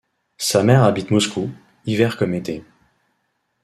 [0.39, 1.51] Sa mère habite Moscou,
[1.85, 2.63] hiver comme été.